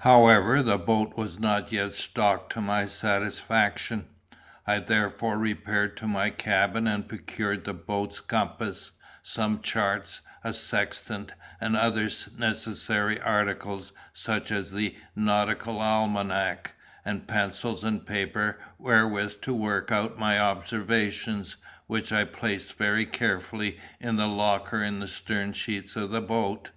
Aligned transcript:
However, 0.00 0.62
the 0.62 0.76
boat 0.76 1.16
was 1.16 1.38
not 1.38 1.72
yet 1.72 1.94
stocked 1.94 2.52
to 2.52 2.60
my 2.60 2.84
satisfaction. 2.84 4.04
I 4.66 4.80
therefore 4.80 5.38
repaired 5.38 5.96
to 5.96 6.06
my 6.06 6.28
cabin 6.28 6.86
and 6.86 7.08
procured 7.08 7.64
the 7.64 7.72
boat's 7.72 8.20
compass, 8.20 8.92
some 9.22 9.60
charts, 9.62 10.20
a 10.44 10.52
sextant, 10.52 11.32
and 11.58 11.74
other 11.74 12.10
necessary 12.36 13.18
articles 13.18 13.94
such 14.12 14.50
as 14.50 14.72
the 14.72 14.94
"Nautical 15.16 15.80
Almanac," 15.80 16.74
and 17.02 17.26
pencils 17.26 17.82
and 17.82 18.04
paper 18.06 18.60
wherewith 18.76 19.40
to 19.40 19.54
work 19.54 19.90
out 19.90 20.18
my 20.18 20.38
observations, 20.38 21.56
which 21.86 22.12
I 22.12 22.24
placed 22.24 22.74
very 22.76 23.06
carefully 23.06 23.80
in 24.00 24.16
the 24.16 24.28
locker 24.28 24.82
in 24.82 25.00
the 25.00 25.08
stern 25.08 25.54
sheets 25.54 25.96
of 25.96 26.10
the 26.10 26.20
boat. 26.20 26.72